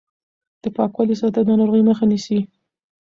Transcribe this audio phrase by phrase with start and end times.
[0.61, 2.39] د پاکوالي ساتل د ناروغۍ مخه نیسي.